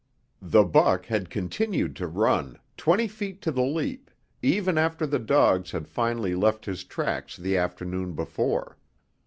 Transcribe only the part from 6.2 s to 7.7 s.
left his tracks the